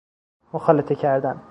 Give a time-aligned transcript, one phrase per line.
[0.53, 1.39] مخالطه کردن